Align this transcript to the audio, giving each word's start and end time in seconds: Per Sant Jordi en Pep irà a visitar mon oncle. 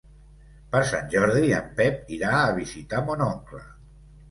Per 0.75 0.79
Sant 0.91 1.11
Jordi 1.15 1.51
en 1.59 1.69
Pep 1.81 2.11
irà 2.19 2.33
a 2.41 2.57
visitar 2.63 3.05
mon 3.13 3.25
oncle. 3.31 3.65